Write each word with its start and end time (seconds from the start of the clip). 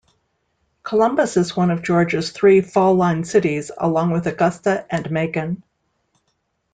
Columbus 0.81 1.37
is 1.37 1.55
one 1.55 1.69
of 1.69 1.83
Georgia's 1.83 2.31
three 2.31 2.61
Fall 2.61 2.95
Line 2.95 3.23
Cities, 3.23 3.69
along 3.77 4.09
with 4.09 4.25
Augusta 4.25 4.83
and 4.89 5.11
Macon. 5.11 5.61